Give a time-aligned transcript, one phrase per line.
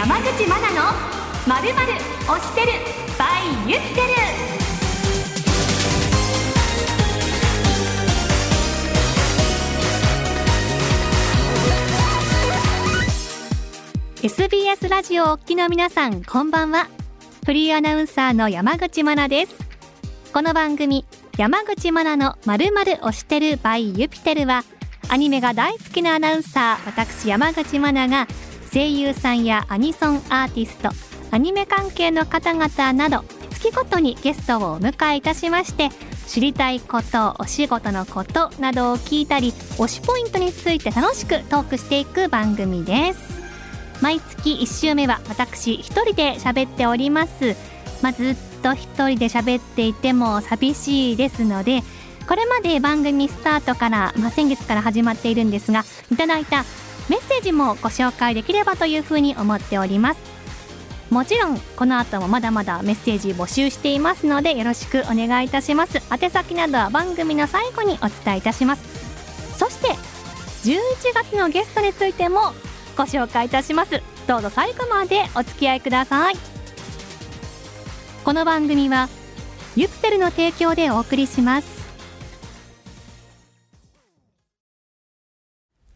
[0.00, 0.80] 山口真奈の
[1.46, 1.92] まるまる
[2.26, 2.68] 推してる。
[3.18, 4.06] by ユッテル
[14.26, 16.88] 「SBS ラジオおっきの皆さんこんばんは。
[17.44, 19.54] フリーアナウンサーの山口真奈です。
[20.32, 21.04] この番組
[21.36, 24.64] 山口真奈のまるまる推してる by ユピテルは
[25.10, 28.26] アニメが大好きなアナウンサー私山口真奈が
[28.72, 30.90] 声優さんやアニソンアーティスト
[31.32, 35.90] アニメ関係の方々など月ごとにゲストをお迎えいたしまして
[36.26, 43.40] 知りたいことお仕事のことなどを聞いたり推しポイントについて楽しくトークしていく番組です。
[44.00, 47.56] 毎月1週目は私一人で喋っております。
[48.02, 51.82] まあ、ずっと一人で喋っていても寂しいですので
[52.28, 56.64] これまで番組スタートから、まあ、先月から始まっているんですがいただいた
[57.10, 60.20] メッセージもご紹介できればというふうに思っております。
[61.10, 66.00] もちろんこの後もまだまだメッセージ募集していますのでよろしくお願いいたします。
[66.12, 69.58] 宛先などは番組の最後にお伝えいたします。
[69.58, 69.88] そして
[70.68, 70.78] 11
[71.12, 72.52] 月のゲストについても
[72.96, 74.00] ご紹介いたします。
[74.28, 76.36] どうぞ最後までお付き合いください。
[78.24, 79.08] この番組は
[79.74, 81.79] ユプテルの提供でお送りします。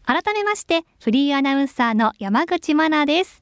[0.05, 3.41] 改めましてフリーアナウンサーの山口真奈です。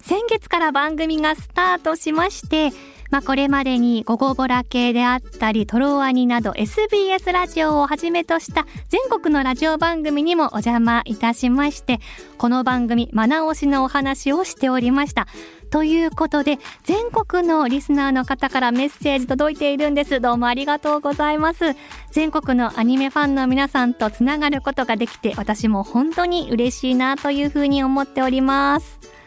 [0.00, 2.70] 先月から番組がスタートしまして
[3.10, 12.00] まあ、これまでに午後ボラ系であったりトロワニなど SBS ラジオをはじめとした全国のラジオ番組にもお邪魔いたしまして
[12.36, 15.26] この番組マナ推しのお話をしておりました。
[15.70, 20.20] ということで全国のリスナーの方からメッセージ届いているんです。
[20.20, 21.76] どうもありがとうございます。
[22.10, 29.17] 全国のアニメファンの皆さんとつながることができて私も本当に嬉しいなというふうに思っております。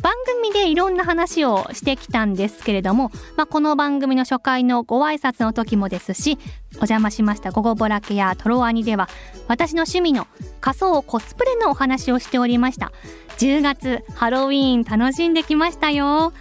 [0.00, 6.38] 番組でいろんな話をしてきたんですけれども、まあ、この番組の初回のご挨拶の時もですし
[6.72, 9.08] お邪魔しました「午後ボラケ」や「トロワニ」では
[9.48, 10.26] 私の趣味の
[10.60, 12.92] 仮想コスプレのお話をしておりました。
[13.38, 16.32] 10月ハロウィーン楽しんできましたよ。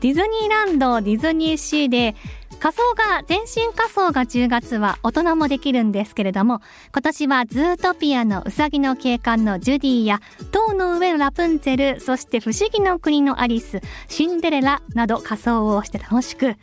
[0.00, 2.14] ディズニーランドディズニーシーで
[2.62, 6.60] 仮装が、全身仮装が10月は大人もできるんですけれども、
[6.92, 10.20] 今年はズートピアのうさぎの警官のジュディや、
[10.52, 16.54] 塔の上のラプンツェル、そして不思議の国のアリス、シンデレラなど仮装をして楽しく、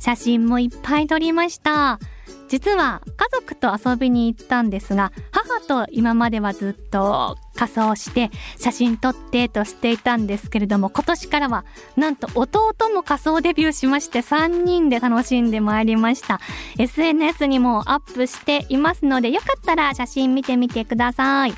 [0.00, 2.00] 写真もいっぱい撮りました。
[2.48, 11.64] 実は家族と遊びに行ったんですが母と今まではずっと仮装して写真撮ってとしていたんですけれども今年からは
[11.96, 16.40] なんと弟も仮装デビューしまして3人で楽しんでまいりました
[16.78, 21.54] SNS にもアップしていますのでよかったら写真見てみてください。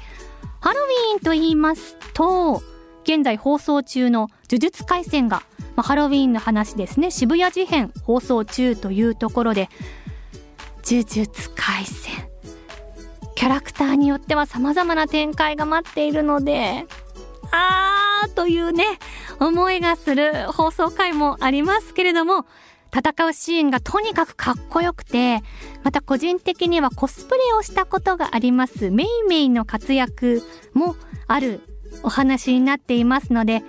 [0.61, 2.63] ハロウィーンと言いますと
[3.05, 5.43] 現在放送中の呪術廻戦が、
[5.77, 7.13] まあ、ハロウィーンの話ですね。
[7.13, 9.69] 渋谷事変放送中というところで
[10.85, 12.36] 呪術廻戦。
[13.37, 16.87] キャラクターによっては様々な展開が待っているので
[17.53, 18.85] あーというね
[19.39, 22.47] 思いがする放送回もありますけれども
[22.93, 25.43] 戦うシーンがとにかくかっこよくて
[25.85, 30.43] また個人的にはコスプレをしたことがありますメイメイの活躍
[30.73, 31.61] もある
[32.03, 33.63] お話になっていますので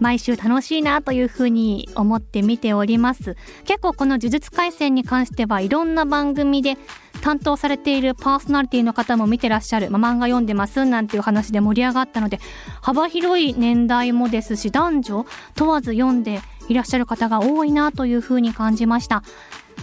[0.00, 3.36] 毎週楽しいなというふうに思って見ております。
[3.64, 6.76] 結構この呪術廻戦に関してはいろんな番組で
[7.22, 12.40] 担当されているパーソナリティの方も見てらっしゃる、まあ、漫画読んでますなんていう話で盛り上がったので
[12.82, 19.22] 幅広い年代もですし男女問わず読んでいらっしゃる方が多いなというふうに感じました。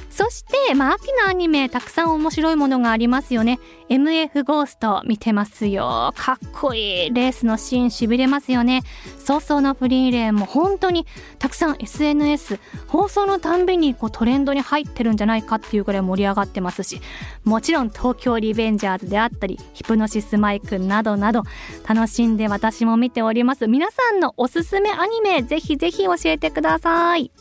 [0.10, 3.60] そして、まあ、秋のアニメ、たくさん面白いものがありますよね。
[3.90, 6.14] MF ゴースト見てますよ。
[6.18, 7.14] かっこいい。
[7.14, 8.84] レースのシーン痺れますよね。
[9.18, 11.06] 早々のフリーレンも本当に
[11.38, 17.00] たくさん SNS、放送のたんびにこうトレンドに入ってるんじゃないかっていうぐらい盛り上がってますし、
[17.46, 21.44] もちろん東京リベンジャーズであったり、ヒプノシスマイクなどなど、
[21.88, 23.68] 楽しんで私も見ております。
[23.68, 27.31] 皆さんのおすすめアニメ、ぜひぜひ教えてください。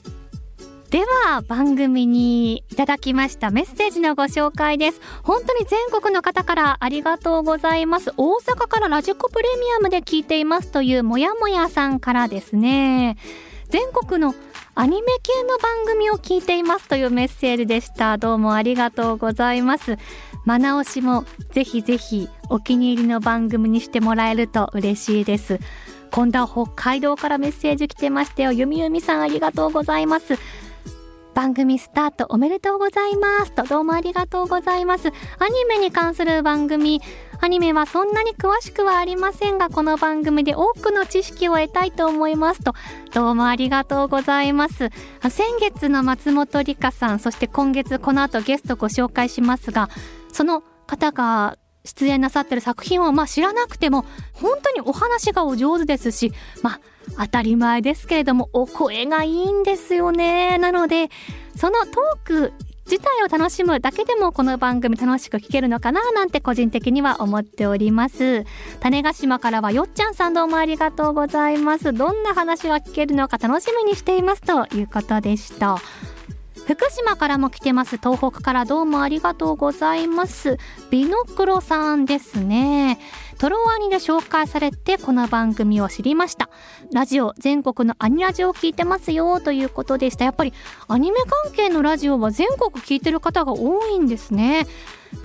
[0.90, 5.00] では番組にいただきましたメッセージのご紹介です。
[5.22, 8.14] 本当に全国の方からありがとうございます。
[8.16, 13.18] 大阪からラジコプレミアムで聞いていますというもやもやさんからですね。
[13.68, 14.34] 全国の
[14.74, 18.16] アニメ系の番組を聞いていますというメッセージでした。
[18.16, 19.98] どうもありがとうございます。
[20.46, 25.60] マナオしもぜひぜひお気に入りの番組にしてもらえると嬉しいです。
[26.12, 28.52] 今度は北海道からメッセージ来てましたよ。
[28.52, 30.38] ゆみゆみさんありがとうございます。
[31.38, 35.06] 番組スタートおめでとうございますとどうもありがとうございます。
[35.06, 35.10] ア
[35.48, 37.00] ニメに関する番組。
[37.40, 42.72] アニメはそんなに詳しくはありませんがこの番組で多くの知識を得たいと思いますと。
[43.14, 44.90] どうもありがとうございます。
[45.30, 49.90] 先月の松本里香さんそして今月この後ゲストご紹介しますが
[50.32, 56.32] その方が出演なさってる作品をまあ知らなくても本当にお話がお上手ですし
[56.62, 56.80] まあ
[57.24, 60.58] 当たり前ですけれどもお声がいいんですよね。
[60.58, 61.08] なので
[61.56, 62.52] そのトーク
[62.90, 68.44] 自体を楽しむだけでもこの番組楽しく聞けるのかななんて個人的には思っております。
[68.80, 71.92] 種子島からはよっちゃんさんどうもありがとうございます。
[71.92, 75.76] どんな話が聞けるのか楽しみにしていますということでした。
[76.68, 77.96] 福島からも来てます。
[77.96, 80.58] 東北からどうもありがとうございます。
[80.90, 82.98] ビノクロさんですね。
[83.38, 86.50] トロワニで紹介されてこの番組を知りました。
[86.92, 90.26] ラジオ全国のアニラジオを聞いてますよということでした。
[90.26, 90.52] やっぱり
[90.88, 94.66] アニメ関係のラジオは全国聞いてる方が多いんですね、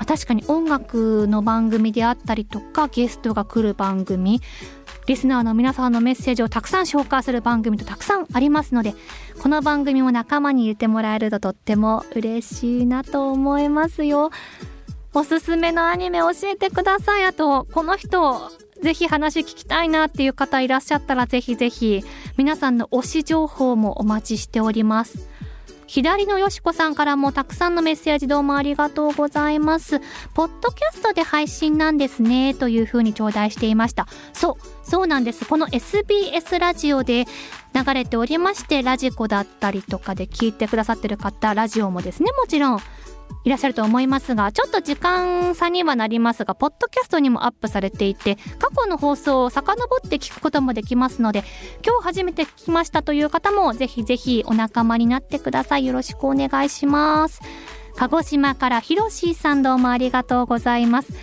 [0.07, 4.42] 確かに音楽の番組であったりとかゲストが来る番組
[5.07, 8.94] リスナーの皆さんのメッセージをたくさん紹介する番組とたくさんありますので
[9.41, 14.31] この番組も仲間に入れてもらえるととっても嬉しいなと思いますよ。
[15.15, 17.25] おすすめのアニメ教えてください。
[17.25, 18.51] あとこの人
[18.81, 22.03] ぜひ話聞きたいなっていう方いらっしゃったらぜひぜひ
[22.38, 25.32] 皆さんの推し情報もお待ちしております。
[25.94, 30.00] 左のよしこさんからもたくさんのメッセージどうもありがとうございます。
[30.34, 34.07] ポッドキャストで配信なんですね、というふうに頂戴していました。
[34.34, 35.45] そう、そうなんです。
[35.45, 37.25] この SBS ラジオで
[37.75, 42.80] 流れておりまして、ラジコだったりとかで聞いてくださってる方、ラジオもですね、もちろん
[43.44, 49.74] いらっしゃると思いますが、ちょっと時間差にはなりますが、ポッドキャストにもアップされていて、過去の放送を遡
[50.06, 51.44] って聞くこともできますので、
[51.85, 55.85] 今日初めて聞きましたという方も、ぜひぜひお仲間になってください。
[55.85, 57.41] よろしくお願いします。
[57.95, 61.13] 鹿児島からひろしーさんどうもありがとうございます。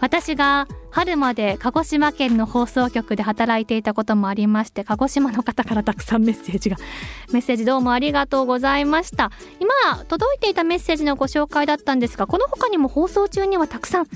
[0.00, 6.76] 私が春まで鹿児島県の放送局で働いていたこともありまして鹿児島の方からたくさんメッセージが
[7.32, 14.06] メッセージどうもありがとうございました今届いていたメッセージのご紹介だったんですがこの他にも放送中にはたくさん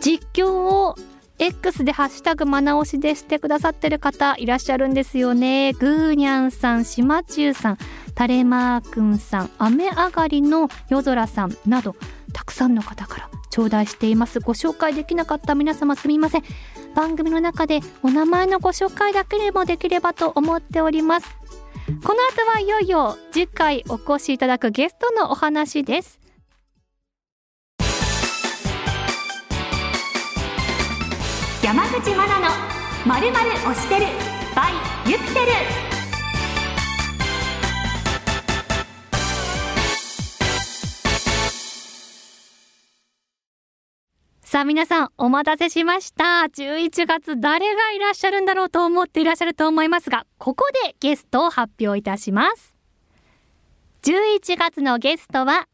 [0.00, 0.96] 実況を
[1.38, 5.72] X でハッシュタグまな押しでしてくださってる方いらっしゃるんですよね。
[5.72, 7.78] グーニャンさん、しまちゅうさん、
[8.16, 11.94] タレマーくんさん、雨上がりの夜空さんなど
[12.32, 14.38] たくさんの方から頂戴しています。
[14.38, 16.44] ご紹介できなかった皆様すみません。
[16.94, 21.28] 番組の中でお名前のご紹介だけでもできればと思っております。
[22.04, 26.20] この後はいよいよ次回お越しいただくゲストのお話です。
[31.64, 32.48] 山口真奈の
[33.04, 34.06] まるまる推してる。
[34.54, 35.87] by ユピテル。
[44.58, 46.24] さあ皆さんお待たせしました。
[46.52, 52.74] 11月誰がいらっしゃるんだろうと思っていらっしゃると思いますが、ここでゲストを発表いたします。
[54.02, 55.68] 11月のゲストは、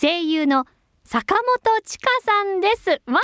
[0.00, 0.64] 声優の
[1.02, 2.90] 坂本千佳さんです。
[3.10, 3.20] わ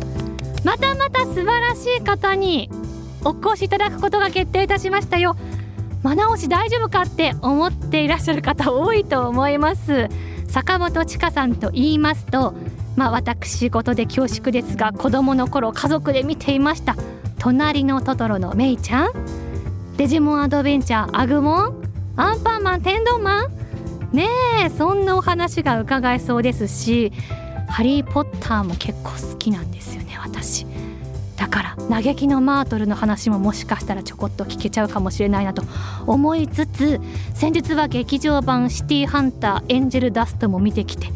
[0.00, 2.68] ーまたまた素晴らしい方に
[3.24, 5.36] お越しいただくことが決定いたしましたよ。
[6.02, 10.08] ま直し大丈夫かって思っていらっしゃる方多いと思います。
[10.56, 12.54] 坂本千佳さんと言いますと
[12.96, 16.96] まあ私事で恐縮ですが子供の頃家族で見ていました
[17.38, 19.10] 「隣のトトロ」のメイちゃん。
[19.98, 21.82] デジモンアドベンチャーアグモン。
[22.16, 23.48] アンパンマン天丼マン。
[24.12, 24.28] ね
[24.64, 27.12] えそんなお話が伺えそうですし
[27.68, 30.05] 「ハリー・ポッター」も結構好きなんですよね。
[31.36, 35.62] だから嘆きのマートルの話ももしかしたらちょこっと聞けちゃうかもしれないなと
[36.06, 37.00] 思いつつ
[37.34, 41.08] 先日は劇場版「シティーハンターエンジェルダスト」も見てきて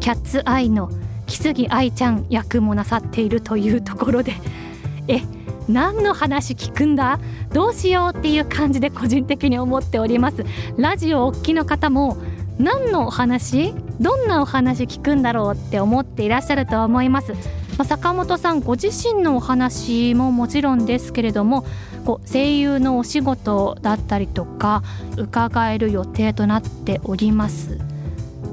[0.00, 0.90] キャッツアイの
[1.26, 4.34] 木杉愛ちゃん役もなさっているというところで。
[5.08, 5.20] え
[5.68, 7.18] 何の話聞くんだ？
[7.52, 10.44] どうしようっていう感じで個人的に思っております。
[10.76, 12.16] ラジオおっきの方も
[12.56, 13.74] 何のお話？
[14.00, 17.34] どんなお話聞くんだろうって思っていらっしゃると思います。
[17.76, 21.66] まあ、坂本さんご自身のお話ももちろんですけれども
[22.04, 24.82] こう声優のお仕事だったりとか
[25.16, 27.78] 伺える予定となっております。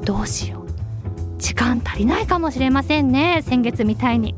[0.04, 0.64] どうしよう。
[1.40, 4.36] 時間足りないかもしれませんね先月みたいに。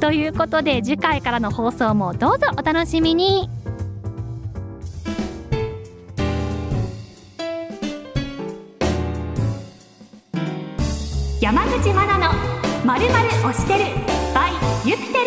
[0.00, 3.59] ということで次回からの放送もどうぞお楽しみに。
[12.90, 13.84] まるまる押してる
[14.34, 14.50] by
[14.84, 15.20] ユピテル。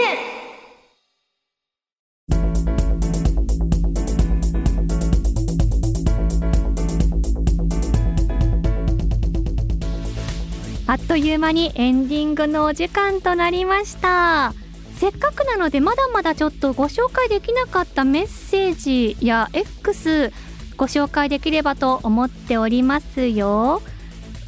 [10.87, 14.53] あっという間にエンディングのお時間となりました。
[14.97, 20.33] せっかくなのでまだまだちょっとご紹介できなかったメッセージや X
[20.75, 23.81] ご紹介できればと思っておりますよ。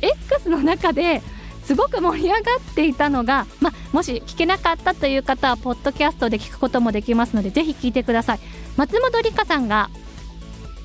[0.02, 1.22] X の中で
[1.66, 8.40] すごく盛り上がっていたのが、ま、もし聞けなかったという方はポッドキャストで聞くこともできますのでぜひ聞いてください。
[8.78, 9.90] 松本里香さんが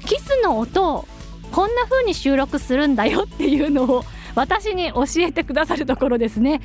[0.07, 1.09] キスの音を
[1.53, 6.63] こんな風に収録するんだよっていうのを私に教えてくださるところですね。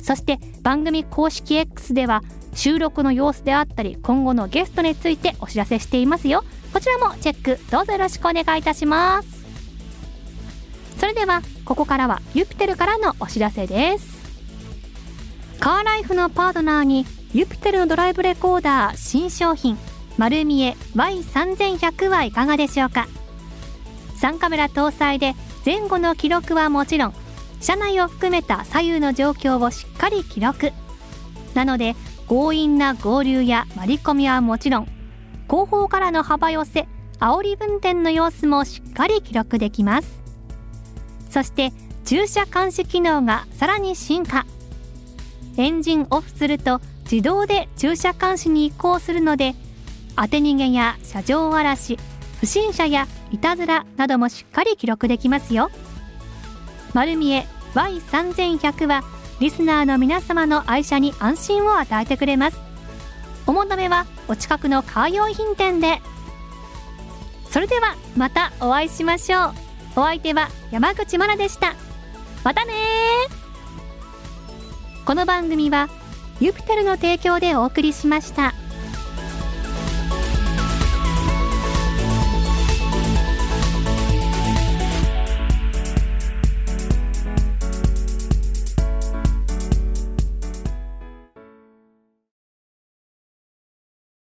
[0.00, 2.22] そして番組公式 X では
[2.54, 6.44] 収録の様子であったり今後のゲストについてお知らせしていますよ。
[6.72, 9.31] こちらもチェックどうぞよろしくお願いいたします。
[11.02, 14.22] それではここからはユピテルからのお知らせです。
[15.58, 19.76] カーライフのパートナーにユピテルのドライブレコーダー新商品
[20.16, 23.08] 丸見え Y3100 はいかがでしょうか
[24.20, 25.34] ？3カメラ搭載で
[25.66, 27.14] 前後の記録はもちろん
[27.60, 30.70] 車内を含めた左右の状況をしっかり記録。
[31.54, 31.96] なので
[32.28, 34.88] 強引な合流や割り込みはもちろん
[35.48, 36.86] 後方からの幅寄せ
[37.18, 40.21] 煽り運転の様子もしっかり記録できます。
[41.32, 41.72] そして
[42.04, 44.44] 駐車監視機能がさらに進化。
[45.56, 49.54] エンジンオフすると自動で駐車監視に移行するので
[50.16, 51.98] 当て逃げや車上荒らし
[52.40, 55.70] 不審者やいたずらなどもしっかり記録できますよ。
[56.92, 59.02] 丸見え Y3100 は
[59.40, 62.58] リスナーの皆様の愛車に安心を与えてくれます。
[63.46, 66.02] お求めはお近くのカー用品店で。
[67.50, 69.71] それではまたお会いしましょう。
[69.94, 71.74] お相手は山口真奈でした
[72.44, 72.72] またね
[75.04, 75.88] この番組は
[76.40, 78.52] ユピテルの提供でお送りしました。